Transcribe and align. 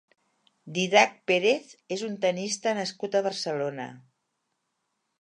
Didac 0.77 1.13
Pérez 1.33 1.69
és 1.97 2.05
un 2.09 2.17
tennista 2.25 2.75
nascut 2.81 3.19
a 3.21 3.25
Barcelona. 3.31 3.89